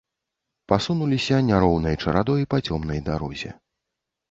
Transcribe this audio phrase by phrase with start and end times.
[0.71, 3.57] Пасунуліся няроўнай чарадой па цёмнай дарозе.